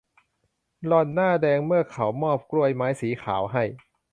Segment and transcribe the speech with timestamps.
[0.85, 3.63] หล่อนหน้าแดงเมื่อเขามอบกล้วยไม้สีขาวให้